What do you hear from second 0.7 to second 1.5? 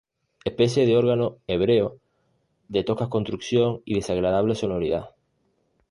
de órgano